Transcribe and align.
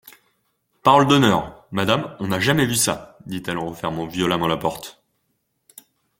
Parole 0.81 1.05
d'honneur! 1.05 1.67
madame, 1.69 2.15
on 2.19 2.27
n'a 2.29 2.39
jamais 2.39 2.65
vu 2.65 2.73
ça! 2.73 3.19
dit-elle 3.27 3.59
en 3.59 3.67
refermant 3.69 4.07
violemment 4.07 4.47
la 4.47 4.57
porte. 4.57 4.99